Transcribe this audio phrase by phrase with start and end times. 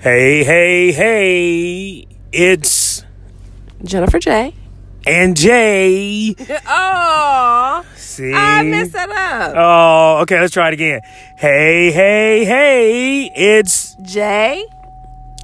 [0.00, 2.06] Hey, hey, hey.
[2.32, 3.02] It's
[3.82, 4.54] Jennifer J.
[5.06, 6.34] and Jay.
[6.66, 8.32] Oh, See?
[8.32, 9.54] I messed that up.
[9.56, 11.00] Oh, okay, let's try it again.
[11.36, 13.30] Hey, hey, hey.
[13.34, 14.64] It's J.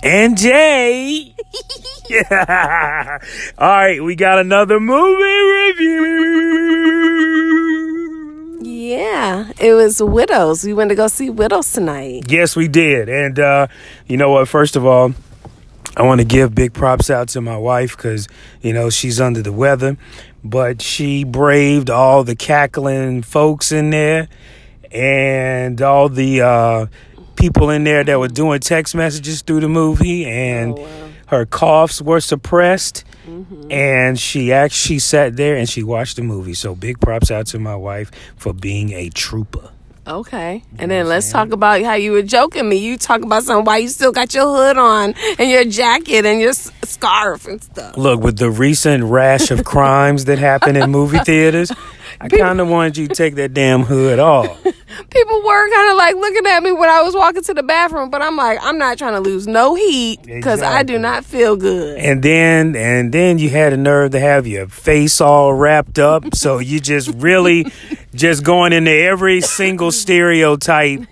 [0.03, 1.35] and Jay.
[2.09, 3.19] yeah.
[3.59, 6.05] All right, we got another movie review.
[9.65, 10.63] It was Widows.
[10.63, 12.31] We went to go see Widows tonight.
[12.31, 13.09] Yes, we did.
[13.09, 13.69] And uh,
[14.07, 14.47] you know what?
[14.47, 15.15] First of all,
[15.97, 18.29] I want to give big props out to my wife because,
[18.61, 19.97] you know, she's under the weather,
[20.45, 24.29] but she braved all the cackling folks in there
[24.93, 26.87] and all the uh,
[27.37, 31.04] people in there that were doing text messages through the movie, and Oh, wow.
[31.35, 33.05] Her coughs were suppressed.
[33.27, 33.73] Mm-hmm.
[33.73, 36.55] And she actually sat there and she watched the movie.
[36.55, 39.71] So big props out to my wife for being a trooper.
[40.07, 42.77] Okay, and then let's talk about how you were joking me.
[42.77, 46.41] You talk about something why you still got your hood on and your jacket and
[46.41, 47.97] your s- scarf and stuff.
[47.97, 51.73] Look, with the recent rash of crimes that happen in movie theaters,
[52.25, 54.63] I kind of wanted you to take that damn hood off.
[55.11, 58.09] People were kind of like looking at me when I was walking to the bathroom,
[58.09, 61.55] but I'm like, I'm not trying to lose no heat because I do not feel
[61.55, 61.99] good.
[61.99, 66.35] And then, and then you had the nerve to have your face all wrapped up.
[66.35, 67.67] So you just really
[68.15, 71.03] just going into every single stereotype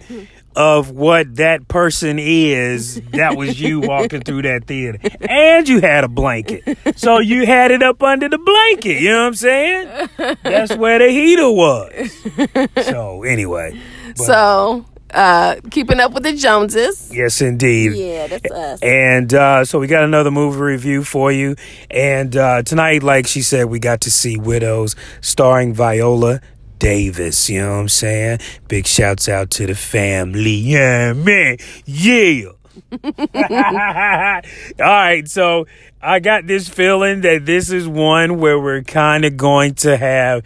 [0.57, 3.01] of what that person is.
[3.13, 4.99] That was you walking through that theater.
[5.21, 6.63] And you had a blanket.
[6.97, 9.01] So you had it up under the blanket.
[9.01, 10.09] You know what I'm saying?
[10.43, 12.87] That's where the heater was.
[12.87, 13.81] So anyway.
[14.17, 17.11] but- So, uh, keeping up with the Joneses.
[17.15, 17.93] Yes, indeed.
[17.95, 18.81] Yeah, that's us.
[18.83, 21.55] And uh, so we got another movie review for you.
[21.91, 26.41] And uh, tonight, like she said, we got to see Widows starring Viola
[26.83, 27.49] Davis.
[27.49, 28.41] You know what I'm saying?
[28.67, 30.51] Big shouts out to the family.
[30.51, 31.59] Yeah, man.
[31.87, 32.47] Yeah.
[33.05, 34.41] All
[34.81, 35.69] right, so
[36.03, 40.45] I got this feeling that this is one where we're kind of going to have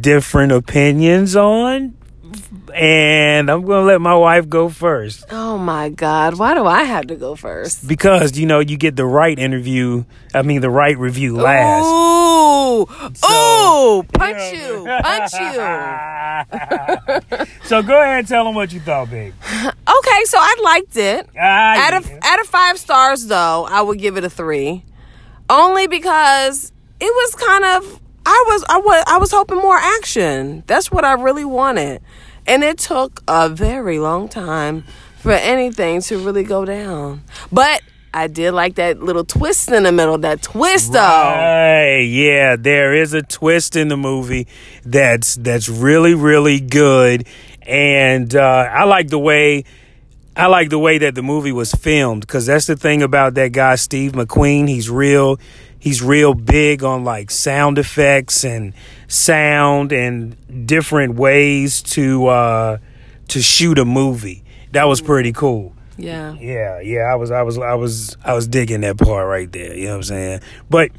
[0.00, 1.96] different opinions on.
[2.74, 5.24] And I'm going to let my wife go first.
[5.30, 7.86] Oh my God, why do I have to go first?
[7.86, 10.04] because you know you get the right interview
[10.34, 11.84] i mean the right review last.
[11.84, 15.52] Ooh, ooh, punch you, punch you.
[17.64, 21.28] so go ahead and tell them what you thought big Okay, so I liked it.
[21.38, 24.84] ah, Out of out of five stars, though, I would give it a three,
[25.50, 30.62] only because it was kind of I was I was I was hoping more action.
[30.66, 32.00] That's what I really wanted,
[32.46, 34.84] and it took a very long time
[35.18, 37.22] for anything to really go down.
[37.50, 37.82] But
[38.14, 40.18] I did like that little twist in the middle.
[40.18, 40.98] That twist, though.
[40.98, 44.46] Right, yeah there is a twist in the movie
[44.84, 47.26] that's that's really really good
[47.62, 49.64] and uh i like the way
[50.34, 53.52] I like the way that the movie was filmed because that's the thing about that
[53.52, 54.66] guy Steve McQueen.
[54.66, 55.38] He's real.
[55.82, 58.72] He's real big on like sound effects and
[59.08, 62.78] sound and different ways to uh,
[63.26, 64.44] to shoot a movie.
[64.70, 65.74] That was pretty cool.
[65.96, 66.34] Yeah.
[66.34, 67.10] Yeah, yeah.
[67.10, 69.76] I was, I was, I was, I was digging that part right there.
[69.76, 70.40] You know what I'm saying?
[70.70, 70.92] But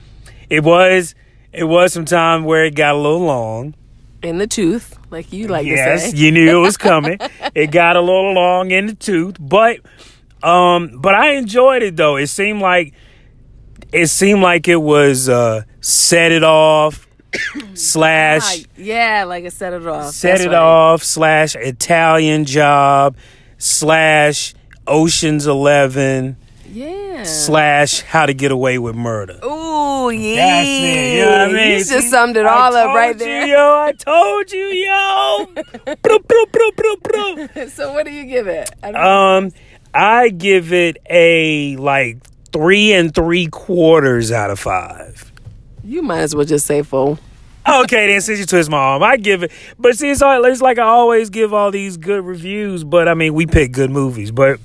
[0.50, 1.16] it was,
[1.54, 3.76] it was some time where it got a little long.
[4.22, 6.18] In the tooth, like you like to yes, say.
[6.18, 7.20] you knew it was coming.
[7.56, 9.80] it got a little long in the tooth, but
[10.44, 12.18] um, but I enjoyed it though.
[12.18, 12.94] It seemed like
[13.92, 17.08] it seemed like it was uh, set it off
[17.74, 20.14] slash Ah, yeah, like it set it off.
[20.14, 20.56] set That's it right.
[20.56, 23.16] off slash Italian job
[23.58, 24.54] slash
[24.88, 26.38] Ocean's Eleven
[26.70, 27.24] Yeah.
[27.24, 29.40] slash How to Get Away with Murder.
[29.44, 30.36] Ooh, yeah.
[30.36, 31.16] That's it.
[31.16, 31.72] You know what I mean?
[31.72, 33.48] You just See, summed it I all up told right you, there.
[33.48, 33.80] yo.
[33.80, 35.48] I told you, yo.
[37.70, 38.70] So what do you give it?
[38.84, 39.52] I Um,
[39.94, 42.18] I give it a like
[42.54, 45.32] three and three quarters out of five.
[45.84, 47.20] you might as well just say full.
[47.68, 49.52] Okay, then since you twist my arm, I give it.
[49.80, 52.84] But see, it's, all, it's like I always give all these good reviews.
[52.84, 54.32] But I mean, we pick good movies.
[54.32, 54.60] But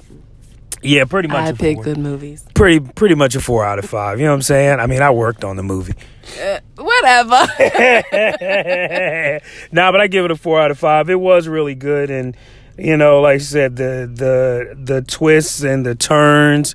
[0.82, 1.46] yeah, pretty much.
[1.46, 1.84] I pick four.
[1.84, 2.44] good movies.
[2.54, 4.18] Pretty, pretty much a four out of five.
[4.18, 4.80] You know what I'm saying?
[4.80, 5.94] I mean, I worked on the movie.
[6.28, 7.30] Uh, whatever.
[9.72, 11.08] nah, but I give it a four out of five.
[11.08, 12.36] It was really good, and
[12.76, 16.74] you know, like I said, the the the twists and the turns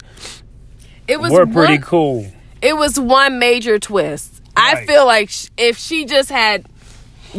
[1.07, 2.27] it was were pretty one, cool.
[2.61, 4.41] It was one major twist.
[4.55, 6.65] I feel like sh- if she just had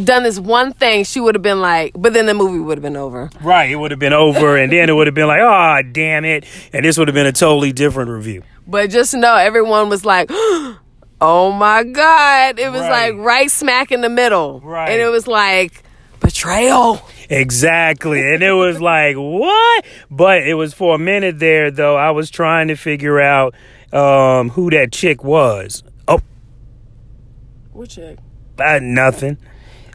[0.02, 1.93] done this one thing, she would have been like.
[1.96, 3.31] But then the movie would have been over.
[3.40, 6.25] Right, it would have been over, and then it would have been like, oh, damn
[6.25, 8.43] it, and this would have been a totally different review.
[8.66, 10.31] But just know, everyone was like.
[11.20, 12.58] Oh my God.
[12.58, 13.14] It was Right.
[13.14, 14.60] like right smack in the middle.
[14.60, 14.90] Right.
[14.90, 15.82] And it was like
[16.20, 17.00] betrayal.
[17.30, 18.20] Exactly.
[18.34, 19.84] And it was like, what?
[20.10, 21.96] But it was for a minute there, though.
[21.96, 23.54] I was trying to figure out
[23.92, 25.82] um, who that chick was.
[26.08, 26.20] Oh,
[27.72, 28.18] What chick?
[28.58, 29.36] uh, nothing.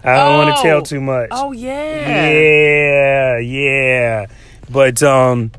[0.03, 0.63] I don't want to Oh.
[0.63, 1.27] tell too much.
[1.31, 2.29] Oh yeah.
[2.29, 4.25] Yeah, yeah.
[4.69, 5.51] But um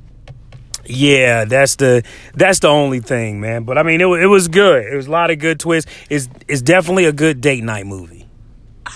[0.87, 2.03] yeah, that's the
[2.35, 3.65] that's the only thing, man.
[3.65, 4.85] But I mean, it, it was good.
[4.87, 5.91] It was a lot of good twists.
[6.09, 8.27] It's it's definitely a good date night movie.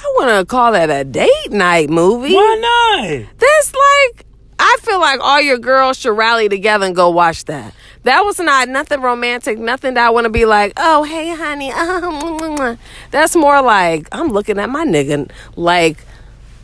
[0.05, 2.35] I want to call that a date night movie.
[2.35, 3.27] Why not?
[3.39, 4.27] That's like
[4.59, 7.75] I feel like all your girls should rally together and go watch that.
[8.03, 11.73] That was not nothing romantic, nothing that I want to be like, oh hey honey,
[11.73, 12.77] uh,
[13.11, 16.05] that's more like I'm looking at my nigga like,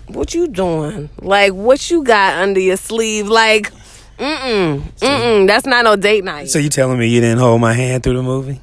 [0.06, 1.08] what you doing?
[1.22, 3.26] Like what you got under your sleeve?
[3.26, 3.72] Like,
[4.18, 5.46] mm mm mm.
[5.46, 6.50] That's not no date night.
[6.50, 8.52] So you telling me you didn't hold my hand through the movie?
[8.52, 8.58] In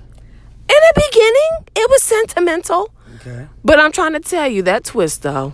[0.67, 2.91] the beginning, it was sentimental,
[3.27, 3.47] Okay.
[3.63, 5.53] but I'm trying to tell you that twist though.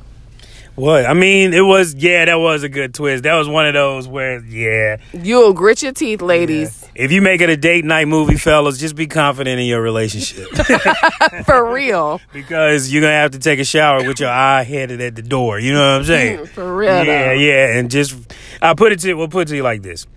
[0.75, 1.05] What?
[1.05, 3.23] I mean, it was yeah, that was a good twist.
[3.23, 4.97] That was one of those where yeah.
[5.13, 8.95] You'll grit your teeth, ladies, If you make it a date night movie, fellas, just
[8.95, 10.47] be confident in your relationship.
[11.45, 15.15] for real, because you're gonna have to take a shower with your eye headed at
[15.15, 15.59] the door.
[15.59, 16.45] You know what I'm saying?
[16.55, 17.03] for real.
[17.05, 17.33] Yeah, though.
[17.33, 18.15] yeah, and just
[18.59, 20.07] I put it to we'll put it to you like this: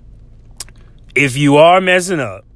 [1.14, 2.46] if you are messing up,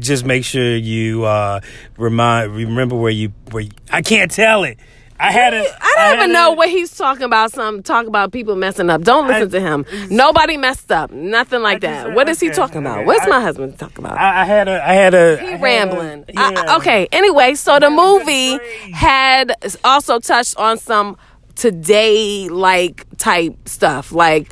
[0.00, 1.60] just make sure you uh
[1.96, 4.78] remind remember where you where you, I can't tell it.
[5.22, 7.52] I had a I don't had even a- know what he's talking about.
[7.52, 9.02] Some talk about people messing up.
[9.02, 9.84] Don't listen I- to him.
[10.10, 11.10] Nobody messed up.
[11.10, 12.14] Nothing like just- that.
[12.14, 12.98] What is he okay, talking about?
[12.98, 13.06] okay.
[13.06, 14.16] What's I- my husband talking about?
[14.18, 16.24] I, I had a I had a I he a- rambling.
[16.34, 16.64] I- yeah.
[16.68, 17.06] I- okay.
[17.12, 18.58] Anyway, so the a movie
[18.94, 19.54] had
[19.84, 21.18] also touched on some
[21.54, 24.50] today like type stuff, like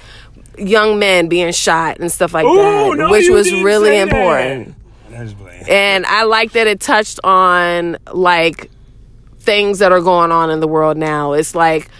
[0.58, 4.66] young men being shot and stuff like Ooh, that, no, which was really important.
[4.68, 4.74] that.
[5.20, 5.30] Important.
[5.40, 5.64] I was playing.
[5.68, 8.70] And I like that it touched on like
[9.38, 11.32] things that are going on in the world now.
[11.32, 11.90] It's like,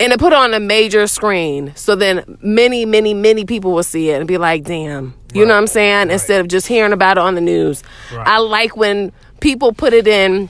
[0.00, 1.72] and it put on a major screen.
[1.76, 5.14] So then many, many, many people will see it and be like, damn.
[5.32, 6.10] You know what I'm saying?
[6.10, 7.82] Instead of just hearing about it on the news.
[8.12, 8.26] Right.
[8.26, 10.48] I like when people put it in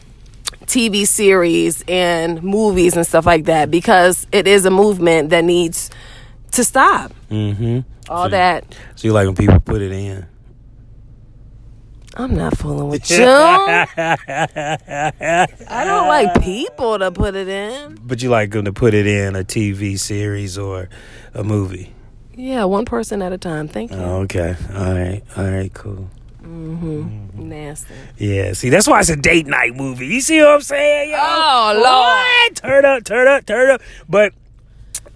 [0.67, 5.91] TV series and movies and stuff like that because it is a movement that needs
[6.53, 7.13] to stop.
[7.31, 7.81] Mm-hmm.
[8.11, 8.65] All that.
[8.97, 10.27] So you like when people put it in?
[12.17, 13.25] I'm not fooling with you.
[13.27, 13.85] I
[15.85, 17.99] don't like people to put it in.
[18.03, 20.89] But you like them to put it in a TV series or
[21.35, 21.93] a movie?
[22.35, 23.69] Yeah, one person at a time.
[23.69, 23.97] Thank you.
[23.99, 24.57] Oh, okay.
[24.75, 25.23] All right.
[25.37, 25.73] All right.
[25.73, 26.09] Cool.
[26.43, 27.49] Mm-hmm.
[27.49, 27.95] Nasty.
[28.19, 28.53] Yeah.
[28.53, 30.07] See, that's why it's a date night movie.
[30.07, 31.11] You see what I'm saying?
[31.11, 31.17] Yo?
[31.19, 31.85] Oh, Lord.
[31.85, 32.57] What?
[32.57, 33.81] Turn up, turn up, turn up.
[34.09, 34.35] But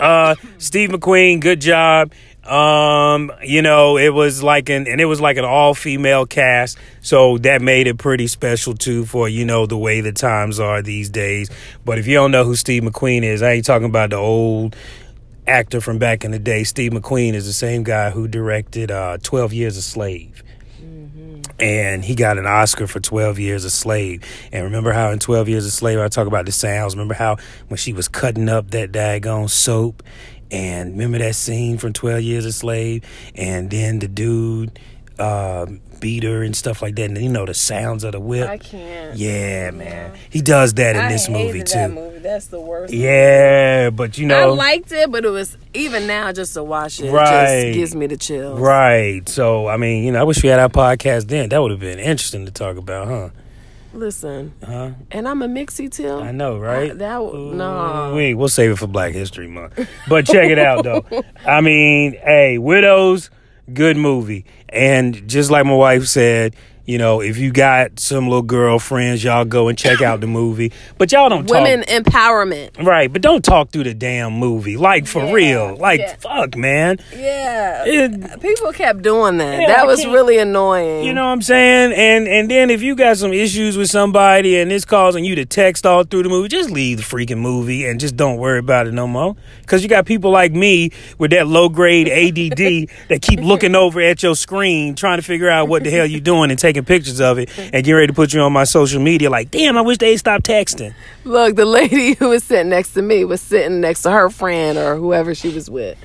[0.01, 2.13] uh Steve McQueen, good job.
[2.49, 6.79] Um, you know, it was like an and it was like an all female cast,
[7.01, 10.81] so that made it pretty special too for, you know, the way the times are
[10.81, 11.51] these days.
[11.85, 14.77] But if you don't know who Steve McQueen is, I ain't talking about the old
[15.47, 16.65] actor from back in the day.
[16.65, 20.43] Steve McQueen is the same guy who directed uh 12 Years a Slave
[21.61, 24.23] and he got an Oscar for 12 Years a Slave.
[24.53, 26.95] And remember how in 12 Years a Slave, I talk about the sounds.
[26.95, 27.37] Remember how
[27.69, 30.03] when she was cutting up that daggone soap?
[30.51, 33.05] And remember that scene from 12 Years a Slave?
[33.35, 34.79] And then the dude
[35.19, 35.67] uh,
[36.01, 37.05] beat her and stuff like that.
[37.11, 38.49] And you know, the sounds of the whip.
[38.49, 39.17] I can't.
[39.17, 40.17] Yeah, man.
[40.31, 41.89] He does that in this movie, too.
[41.89, 42.19] movie.
[42.21, 42.93] That's the worst.
[42.95, 47.01] Yeah, but you know, I liked it, but it was even now just to watch
[47.01, 47.65] it Right.
[47.65, 48.59] just gives me the chills.
[48.61, 49.29] Right.
[49.29, 51.49] So, I mean, you know, I wish we had our podcast then.
[51.49, 53.29] That would have been interesting to talk about, huh?
[53.95, 54.91] Listen, Huh?
[55.11, 56.11] and I'm a mixie too.
[56.11, 56.97] I know, right?
[56.97, 58.13] That w- no.
[58.15, 59.89] We we'll save it for Black History Month.
[60.09, 61.05] But check it out though.
[61.47, 63.31] I mean, hey, Widows,
[63.73, 64.45] good movie.
[64.69, 66.55] And just like my wife said,
[66.89, 70.73] you know, if you got some little girlfriends, y'all go and check out the movie.
[70.97, 71.63] But y'all don't talk.
[71.63, 72.83] Women talk empowerment.
[72.83, 74.79] right, but don't talk through the damn movie.
[74.79, 75.77] Like for Yeah, real.
[75.77, 76.17] Like yeah.
[76.17, 76.97] fuck, man.
[77.15, 77.85] Yeah.
[77.87, 79.61] It- People kept doing that.
[79.61, 81.05] Yeah, I that was really annoying.
[81.05, 81.93] You know what I'm saying?
[81.93, 85.45] And and then if you got some issues with somebody and it's causing you to
[85.45, 88.87] text all through the movie, just leave the freaking movie and just don't worry about
[88.87, 89.37] it no more.
[89.67, 94.01] Cause you got people like me with that low grade ADD that keep looking over
[94.01, 97.21] at your screen trying to figure out what the hell you doing and taking pictures
[97.21, 99.81] of it and get ready to put you on my social media like, damn, I
[99.83, 100.95] wish they stopped texting.
[101.25, 104.79] Look, the lady who was sitting next to me was sitting next to her friend
[104.79, 105.99] or whoever she was with.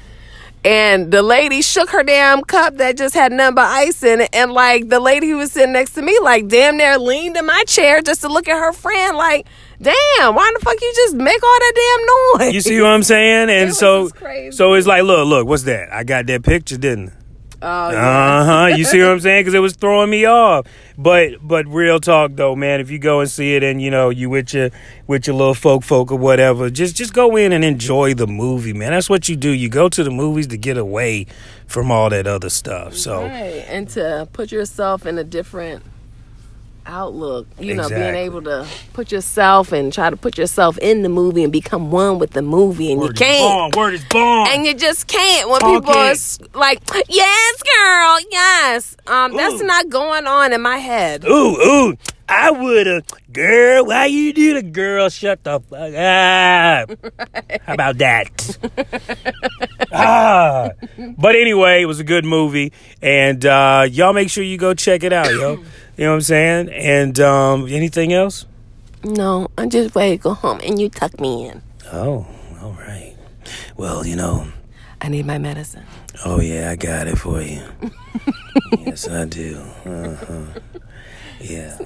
[0.66, 4.30] And the lady shook her damn cup that just had nothing but ice in it.
[4.32, 7.46] And like the lady who was sitting next to me, like damn near leaned in
[7.46, 9.46] my chair just to look at her friend, like,
[9.82, 12.54] damn, why the fuck you just make all that damn noise?
[12.54, 13.50] You see what I'm saying?
[13.50, 14.10] And so
[14.52, 15.92] so it's like, look, look, what's that?
[15.92, 17.23] I got that picture, didn't I?
[17.64, 18.40] Oh, yeah.
[18.40, 18.66] Uh huh.
[18.76, 19.42] You see what I'm saying?
[19.42, 20.68] Because it was throwing me off.
[20.98, 22.82] But but real talk though, man.
[22.82, 24.70] If you go and see it, and you know you with your
[25.08, 28.74] with your little folk folk or whatever, just just go in and enjoy the movie,
[28.74, 28.92] man.
[28.92, 29.50] That's what you do.
[29.50, 31.26] You go to the movies to get away
[31.66, 32.96] from all that other stuff.
[32.96, 33.66] So Right.
[33.68, 35.84] And to put yourself in a different
[36.86, 41.10] outlook, you know, being able to put yourself and try to put yourself in the
[41.10, 43.76] movie and become one with the movie, and word you can't.
[43.76, 44.48] Word is born.
[44.52, 46.56] And you just can't when Talk people are it.
[46.56, 49.66] like, "Yes, girl, yes." Um, that's Ooh.
[49.66, 51.26] not going on in my head.
[51.26, 51.98] Ooh, ooh,
[52.30, 53.04] I would've.
[53.32, 55.10] Girl, why you do the girl?
[55.10, 57.62] Shut the fuck up.
[57.66, 58.58] How about that?
[59.92, 60.70] ah.
[61.18, 62.72] But anyway, it was a good movie.
[63.02, 65.64] And uh, y'all make sure you go check it out, yo.
[65.98, 66.70] You know what I'm saying?
[66.70, 68.46] And um, anything else?
[69.04, 71.62] No, I'm just ready to go home, and you tuck me in.
[71.92, 72.26] Oh,
[72.62, 73.16] all right.
[73.78, 74.48] Well, you know,
[75.02, 75.84] I need my medicine.
[76.26, 77.62] oh yeah, I got it for you.
[78.80, 79.58] yes, I do.
[79.86, 80.60] Uh-huh.
[81.42, 81.78] Yeah.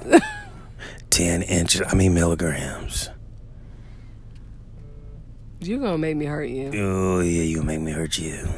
[1.10, 3.10] 10 inches, I mean milligrams.
[5.60, 6.70] You're gonna make me hurt you.
[6.74, 8.38] Oh yeah, you make me hurt you.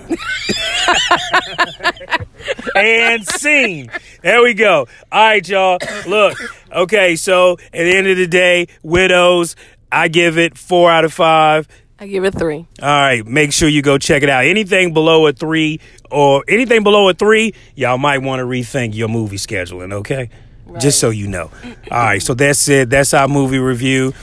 [2.76, 3.90] and scene.
[4.22, 4.86] There we go.
[5.10, 5.78] All right, y'all.
[6.06, 6.38] Look,
[6.72, 7.16] okay.
[7.16, 9.56] So at the end of the day, widows.
[9.92, 11.66] I give it four out of five.
[11.98, 12.66] I give it three.
[12.80, 14.44] All right, make sure you go check it out.
[14.44, 15.80] Anything below a three
[16.10, 19.92] or anything below a three, y'all might want to rethink your movie scheduling.
[19.92, 20.30] Okay,
[20.66, 20.80] right.
[20.80, 21.50] just so you know.
[21.90, 22.88] All right, so that's it.
[22.88, 24.14] That's our movie review.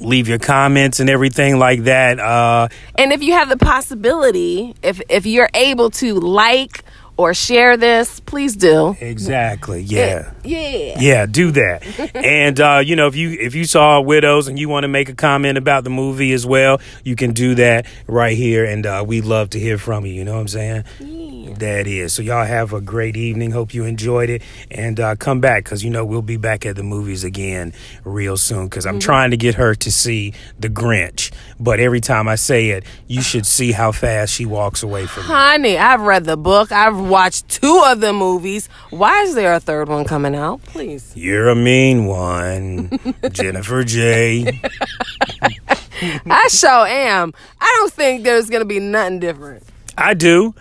[0.00, 2.18] Leave your comments and everything like that.
[2.20, 6.84] Uh, And if you have the possibility, if if you're able to like
[7.18, 8.96] or share this, please do.
[9.00, 9.80] exactly.
[9.82, 10.32] Yeah.
[10.44, 11.00] Yeah.
[11.00, 12.14] Yeah, do that.
[12.14, 15.08] and uh, you know, if you if you saw Widows and you want to make
[15.08, 19.04] a comment about the movie as well, you can do that right here, and uh,
[19.06, 20.12] we'd love to hear from you.
[20.14, 21.54] You know what I'm saying?
[21.58, 22.12] That is.
[22.12, 23.50] So y'all have a great evening.
[23.50, 26.76] Hope you enjoyed it, and uh, come back because you know we'll be back at
[26.76, 27.72] the movies again
[28.04, 28.68] real soon.
[28.68, 32.70] Because I'm trying to get her to see The Grinch, but every time I say
[32.70, 35.26] it, you should see how fast she walks away from it.
[35.26, 36.70] Honey, I've read the book.
[36.70, 38.68] I've watched two of the movies.
[38.90, 40.62] Why is there a third one coming out?
[40.64, 41.12] Please.
[41.16, 42.90] You're a mean one,
[43.32, 44.60] Jennifer J.
[46.30, 47.32] I sure am.
[47.60, 49.64] I don't think there's gonna be nothing different.
[49.96, 50.54] I do.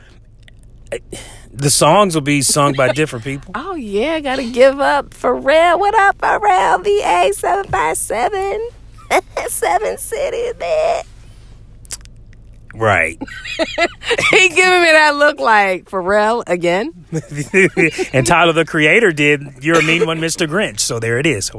[1.53, 3.51] The songs will be sung by different people.
[3.69, 5.77] Oh yeah, gotta give up Pharrell.
[5.79, 6.83] What up, Pharrell?
[6.83, 8.69] VA seven five seven.
[9.47, 11.03] Seven cities there.
[12.77, 13.21] Right.
[14.31, 16.93] He giving me that look like Pharrell again.
[18.13, 20.47] and Tyler the Creator did You're a Mean One, Mr.
[20.47, 20.79] Grinch.
[20.79, 21.51] So there it is.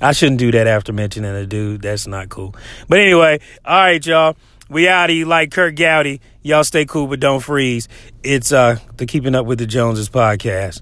[0.00, 1.82] I shouldn't do that after mentioning a dude.
[1.82, 2.54] That's not cool.
[2.88, 4.36] But anyway, all right, y'all.
[4.68, 6.20] We out of here like Kurt Gowdy.
[6.42, 7.88] Y'all stay cool, but don't freeze.
[8.22, 10.80] It's uh the Keeping Up with the Joneses podcast.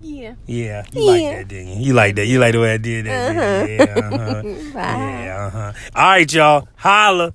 [0.00, 0.34] Yeah.
[0.46, 1.86] Yeah, you like that, didn't you?
[1.86, 2.26] You like that.
[2.26, 3.68] You like the way I did that.
[3.68, 3.74] you?
[3.76, 4.42] Yeah, uh-huh.
[4.74, 5.72] Yeah, uh-huh.
[5.94, 6.68] All right, y'all.
[6.76, 7.34] Holla.